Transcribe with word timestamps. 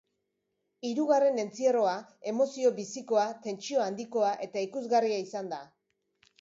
Hirugarren 0.87 1.37
entzierroa 1.43 1.93
emozio 2.33 2.73
bizikoa, 2.81 3.27
tentsio 3.45 3.87
handikoa 3.87 4.35
eta 4.49 4.67
ikusgarria 4.71 5.25
izan 5.29 5.57
da. 5.57 5.65